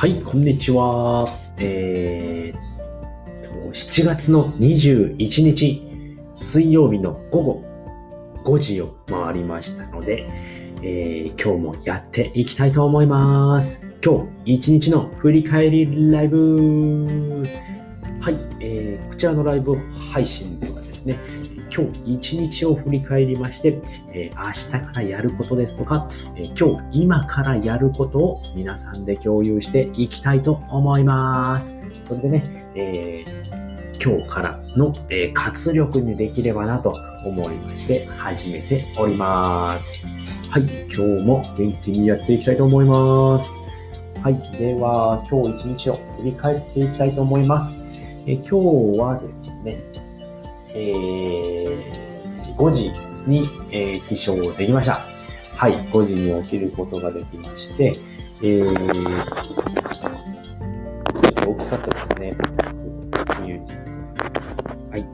[0.00, 1.28] はい、こんにちは。
[1.58, 5.82] えー、と、7月の21日、
[6.38, 7.64] 水曜日の午後
[8.42, 10.26] 5時を回りましたので、
[10.80, 13.86] えー、今日もやっていきたいと思います。
[14.02, 17.42] 今日一日の振り返りライブ。
[18.22, 19.76] はい、えー、こちらのライブ
[20.12, 21.18] 配信ではですね、
[21.74, 23.80] 今日一日を振り返りまして、
[24.12, 31.74] え、明日からやることですとか、え、今日今からやることを皆さんで共有していきたいと思います。
[32.00, 36.92] それでね、えー、今日からの、え活力にできればなと
[37.24, 40.04] 思いまして始めております。
[40.48, 43.50] はい、今日も元気にやっていきたいと思います。
[44.22, 47.74] はい、では今日一日を振り返っていきたいと思います。
[48.26, 49.78] え今日はですね、
[50.74, 52.92] えー、5時
[53.26, 55.06] に、えー、起床できました。
[55.54, 58.00] はい、5時に起きることができまして、
[58.42, 59.50] えー、
[61.46, 62.34] 大きかったですね。
[64.90, 65.06] はい。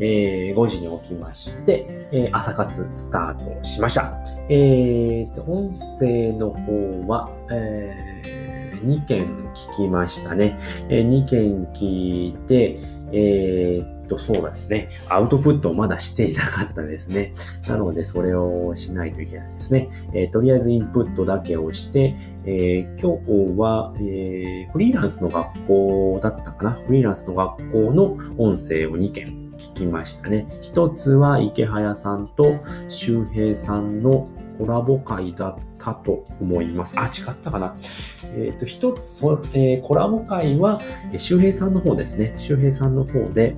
[0.00, 4.18] えー、5時に起きまして、えー、朝活スタートしました。
[4.48, 10.58] えーと、音声の方は、えー、2件聞きましたね。
[10.88, 12.78] えー、2件聞いて、
[13.12, 14.88] えー、と、そうですね。
[15.08, 17.32] アウトプットをまだしていなかったですね。
[17.68, 19.90] なので、それをしないといけないですね。
[20.14, 26.70] えー、とりあえずインプットだけをして、えー、今日は、えー、フリーランスの学校だったかな？
[26.72, 30.46] フリーランスの学校の音声を2件聞きましたね。
[30.60, 36.94] 一つは池早さんと周平さんのコラボ会だったと思います。
[36.98, 37.74] あ、違ったかな？
[38.34, 39.24] えっ、ー、と、一つ、
[39.54, 40.80] えー、コラボ会は、
[41.16, 42.34] 周平さんの方ですね。
[42.36, 43.56] 周平さんの方で、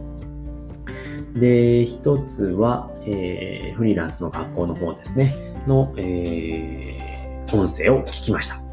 [1.35, 5.35] で、一つは、えー、フリーランスの学校の方ですね、
[5.67, 8.65] の、えー、音声を聞きました。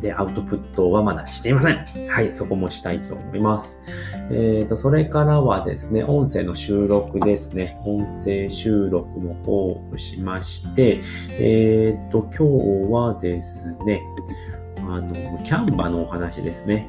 [0.00, 1.84] で、アウトプットはまだしていません。
[2.08, 3.80] はい、そこもしたいと思います。
[4.30, 7.76] えっ、ー、と、それからはですね、音声の収録ですね。
[7.84, 11.00] 音声収録の方をしまして、
[11.32, 14.02] えっ、ー、と、今日はですね、
[14.78, 16.88] あの、キャンバのお話ですね。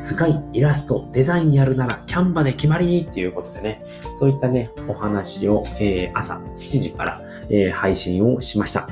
[0.00, 8.88] 図解、イラスト、デザインやるならキャンバで決まりっていうことでね、そういったね、お話を、えー、朝7時から、えー、配信をしました。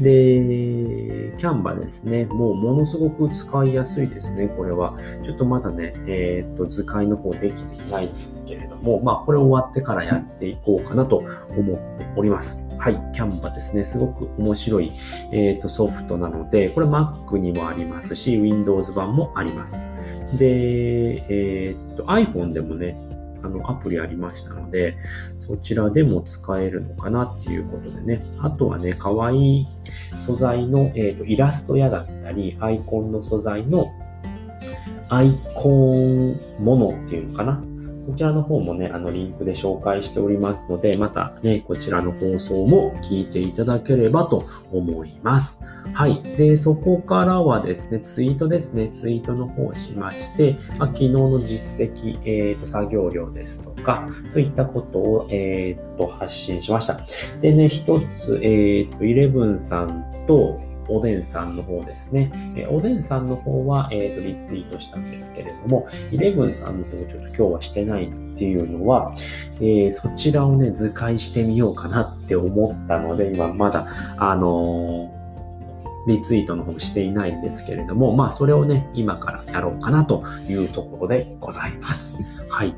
[0.00, 4.98] で、キャンバですね、もうものすごく使いやすいですね、これは。
[5.22, 11.18] ちょっとまだね、えー、っと、図解の方できていないんですけれども、まあ、これ終わってからやっていこうかなと
[11.56, 12.69] 思っております。
[12.80, 13.84] はい、キャンバですね。
[13.84, 14.90] すごく面白い、
[15.32, 19.86] えーと、ソフトなので、これ Mac にもありますし、Windows 版もあります。
[20.38, 22.96] で、えーと、iPhone でもね、
[23.42, 24.96] あの、アプリありましたので、
[25.36, 28.24] そちらでも使えるのかなっていうことでね。
[28.38, 29.66] あとはね、可愛い
[30.16, 33.92] 素材の、えーと、イラストやだったり、アイコンの素材の
[35.10, 37.62] アイコンものっていうのかな。
[38.06, 45.60] こちらの方もね、あの、リンクで紹介しておりますので、またね、こちらの放送も聞いていただければと思います。
[45.92, 46.22] はい。
[46.22, 57.00] で、そこからはですね、ツイートですね、ツイートの方をしまして、まあ、昨日の実績、えっ、ー、と、作業量ですとか、といったことを、えっ、ー、と、発信しました。
[57.40, 60.60] でね、一つ、えっ、ー、と、イレブンさんと、
[60.90, 62.32] おでんさんの方ですね。
[62.56, 69.14] えおでんさんの方は、え、ー、と、リツイートしたんですけれども、イレブンさんの方ちょっと今日はしてないっていうのは、
[69.56, 73.86] えー、そちらをね、図解してみようかなって思ったので、今まだ、
[74.16, 75.20] あのー
[76.06, 82.16] リツイートの方していないんですけれども、まあそれをね、今からやろうかなというところでございます。
[82.48, 82.74] はい。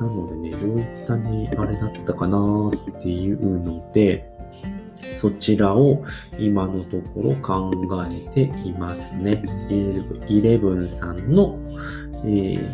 [0.00, 4.30] なのでね、どういったね、あれだったかなっていうので、
[5.20, 6.02] そちらを
[6.38, 7.70] 今のところ考
[8.10, 9.42] えていますね。
[9.68, 11.58] 11さんの、
[12.24, 12.64] えー、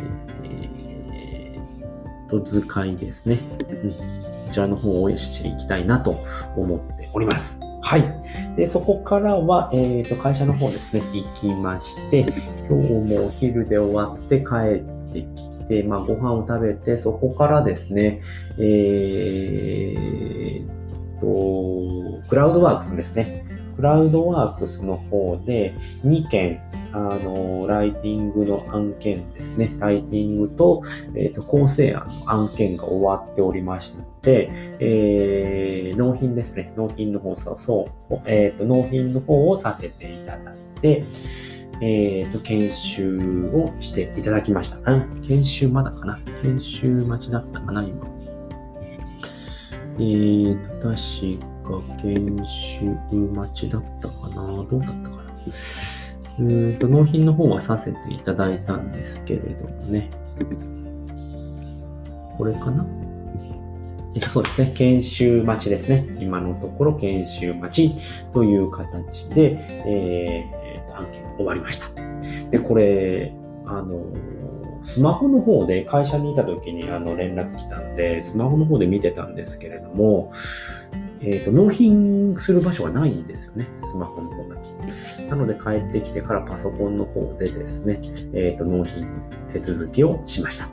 [2.31, 3.91] と図解ですね、うん。
[3.91, 3.97] こ
[4.53, 6.25] ちらの方をしていきたいなと
[6.57, 7.59] 思っております。
[7.83, 8.05] はい。
[8.57, 12.21] で、そこからは、えっ、ー、と、会社の方ですね、行きまして、
[12.69, 14.45] 今日もお昼で終わって帰
[14.79, 18.21] ってきて、まあ、ご飯を食べて、そこからですね、
[18.59, 19.46] えー、
[22.37, 23.47] クラウドワークスですね。
[23.77, 25.73] クラウドワークスの方で
[26.05, 26.61] 2件、
[26.93, 29.71] あの、ライティングの案件ですね。
[29.81, 30.83] ライティングと、
[31.15, 34.51] えっ、ー、と、構成案の案件が終わっておりましたので、
[34.81, 36.75] えー、納品ですね。
[36.77, 41.05] 納品の方、そう、そう、えっ、ー、と、納品の方をさせていただいて、
[41.81, 44.93] えっ、と、研修をしていただきました。
[44.93, 46.19] うん、研修まだかな？
[46.43, 48.07] 研修待ちだったかな今。
[49.99, 54.35] えーと、確か研修待ちだったかな？
[54.65, 55.25] どうだったかな？
[56.39, 60.11] うんと、納品の方はさせていただいたんですけれどもね。
[62.37, 62.87] これかな？
[64.15, 64.73] えっと、そうですね。
[64.75, 66.07] 研修待ちですね。
[66.21, 68.03] 今のところ研修待ち
[68.33, 71.89] という形で、えー、案件終わりました。
[72.51, 73.35] で、これ、
[73.67, 74.05] あの、
[74.83, 80.33] スマホの方で会社にいた時にあの連絡来たんで、スマホの方で見てたんですけれども、
[81.27, 83.69] えっ、ー、と、納品する場所がないんですよね。
[83.83, 84.57] スマホの方が。
[85.29, 88.01] なので帰ってきてからパソコンの方でですね、
[88.33, 89.09] えっ、ー、と、納品
[89.53, 90.69] 手続きをしました。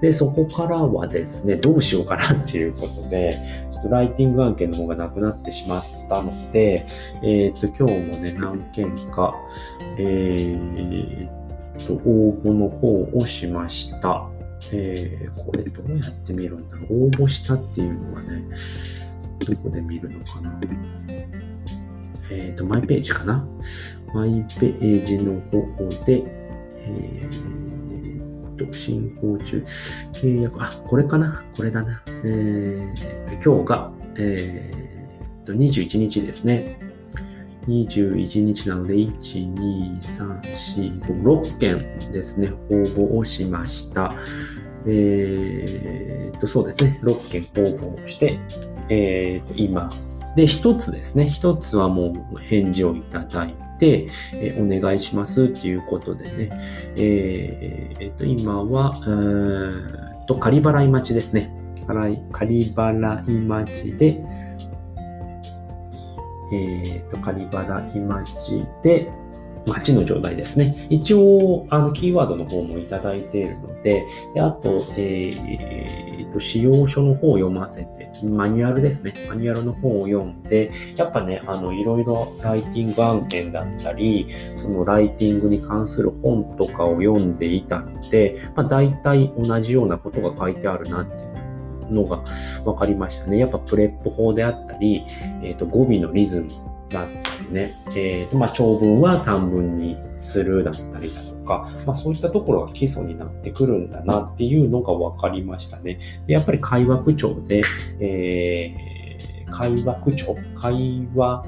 [0.00, 3.36] で、そこからはですね、どうしようかなっていうことで、
[3.72, 6.86] ちょっとライティング案件の方がなくなってしまったので、
[7.22, 9.34] えっ、ー、と、今日もね、何件か、
[9.98, 11.28] えー、
[11.84, 14.28] と、応募の方をしました。
[14.72, 18.44] えー、これどうやって見るんだろう応募したっていうのはね、
[19.44, 20.60] どこで見るのかな？
[22.30, 23.46] えっ、ー、と、マイページかな？
[24.14, 25.60] マイページの方
[26.04, 26.24] で、
[26.78, 29.62] えー、と、進行中、
[30.12, 31.44] 契約、あ、これかな？
[31.56, 32.02] これだな。
[32.24, 36.78] えー、今日が、えー、と、21日ですね。
[37.68, 44.14] 21日なので、1、2、3、4、5、6件ですね、応募をしました。
[44.86, 48.38] えー、と、そうですね、6件応募をして、
[48.88, 49.90] えー、と今、
[50.36, 56.50] で、一つですね、一つはもう返事をいただいて、えー、お願いしますっていうことでね、
[56.96, 61.50] えー、えー、と今は、えー、と、仮払い待ちですね。
[61.86, 64.22] 仮払い待ちで、
[66.52, 69.10] えっ、ー、と、仮払い待ちで、
[69.66, 70.86] 待ちの状態ですね。
[70.90, 74.04] 一応、あの、キーワードの方もいただいているので、
[74.34, 79.12] であと、えー、と、使用書の方を読ませて、マニュアルですね。
[79.28, 91.26] マニュアルの本を読んで、やっぱね、あの、いろいろライティング案件だったり、そのライティングに関する本とかを読んでいたので、まあ、大体同じようなことが書いてあるなってい
[91.90, 92.24] うのが
[92.64, 93.38] 分かりましたね。
[93.38, 95.04] やっぱ PREP 法であったり、
[95.42, 96.50] えっ、ー、と、語尾のリズム
[96.88, 105.98] だったりね、え、ー、と、まあ、長文は短文にするだったりだとか、まあ、そういったところが基礎になってくるんだなっていうのが分かりましたね。
[106.26, 107.62] でやっぱり会話口調で、
[108.00, 111.44] えー、会話口調、会話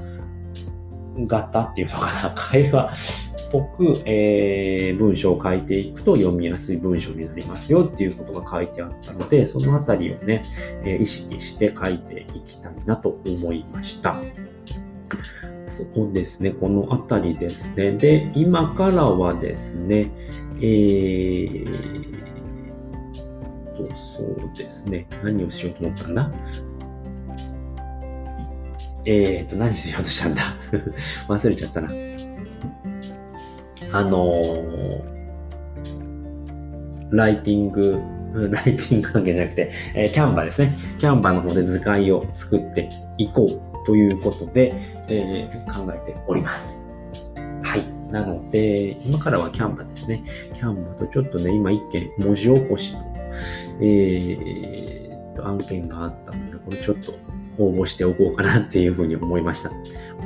[1.27, 10.43] 型っていうのかな、 会話っぽく、えー、文章を書いていくと読みやすい文章になりますよっていうことが書いてあったので、そのあたりをね、
[10.83, 14.17] えー、意識して書いていきたいなと思いました。
[15.67, 17.91] そうですね、この辺りですね。
[17.93, 20.11] で、今からはですね、
[20.57, 22.19] えー、
[23.87, 26.31] と、そうですね、何をしようと思ったんだ？
[29.05, 30.55] えーと、何しようとしたんだ？
[31.29, 31.89] 忘れちゃったな。
[33.91, 35.01] あのー、
[37.11, 37.99] ライティング、
[38.51, 40.73] ライティング関係じゃなくて、えー、キャンバーですね。
[40.99, 44.71] キャンバーの方で図解を作っていこうということで、
[45.07, 46.87] えー、考えております。
[47.63, 47.91] はい。
[48.11, 50.23] なので、今からはキャンバですね。
[50.53, 52.99] キャンバとちょっとね、今一件文字起こしの、
[53.81, 57.15] えー、と案件があったので、これちょっと
[57.57, 59.69] 応募しておこうかなっていうふうに思いました。
[59.69, 59.75] こ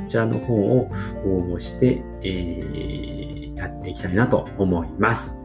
[0.08, 0.90] ちらの方を
[1.24, 5.38] 応募して、えー、やっていきたいなと思います。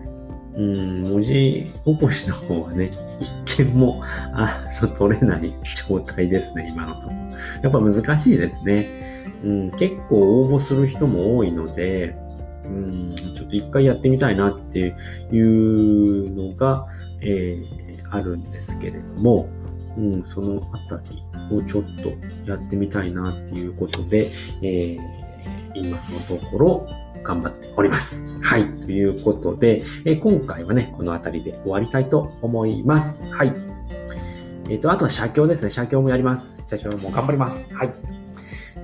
[0.60, 2.92] うん、文字起こしの方はね、
[3.48, 4.02] 一件も、
[4.34, 5.54] あの、取れない
[5.88, 7.14] 状態ですね、今のところ。
[7.64, 8.88] やっぱ難しいですね。
[9.44, 12.14] うん、結構応募する人も多いので、
[12.66, 14.96] うん、ちょっと一回やってみたいなって
[15.32, 16.88] いうのが、
[17.22, 19.48] えー、あるんですけれども、
[19.98, 21.24] うん、そのあたり
[21.56, 22.12] をちょっと
[22.50, 24.28] やってみたいなっていうことで、
[24.62, 25.00] えー、
[25.74, 26.88] 今のところ
[27.24, 28.26] 頑張っております。
[28.42, 28.66] はい。
[28.82, 33.20] ということで、え、今回はね、この辺りで終わりたいと思います。
[33.32, 33.54] はい。
[34.70, 35.72] えっ、ー、と、あとは写経ですね。
[35.72, 36.62] 写経もやります。
[36.68, 37.66] 写経も頑張ります。
[37.74, 38.19] はい。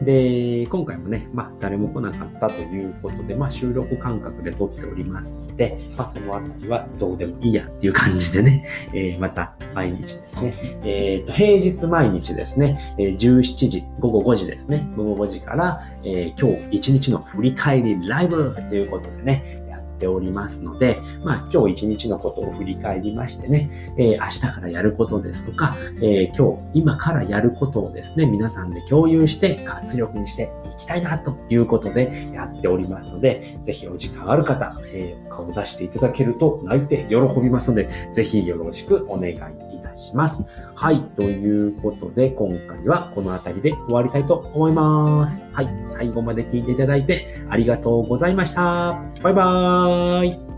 [0.01, 19.64] で、今回もね、まあ、誰も来なかったということで、まあ、収録感覚で撮っておりますので、まあ、そのあたりはどうでもいいやっていう感じでね、 えー、また毎日ですね、えっ、ー、と、平日毎日ですね、えー、17時、午後5時ですね、午後5時から、えー、今日1日の振り返りライブということでね、
[19.95, 39.47] ておりますので、まあ、今日一日のことを振り返りましてね、えー、明日からやることですとか、えー、今日、今からやることをですね、皆さんで共有して活力にしていきたいなということでやっておりますので、ぜひお時間ある方、えー、顔を出していただけると泣いて喜びますので、ぜひよろしくお願いいた
[39.85, 40.43] たします。
[40.75, 41.01] はい。
[41.17, 45.45] ということで、今回はこの辺りで終わりたいと思います。
[45.51, 45.69] はい。
[45.85, 49.01] 最後まで聞いていただいてありがとうございました。
[49.21, 50.54] バイバーイ。